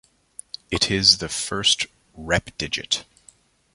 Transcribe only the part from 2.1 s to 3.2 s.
repdigit.